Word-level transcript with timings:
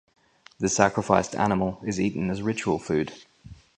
The 0.57 0.67
sacrificed 0.67 1.35
animal 1.35 1.79
is 1.85 2.01
eaten 2.01 2.31
as 2.31 2.41
ritual 2.41 2.79
food. 2.79 3.13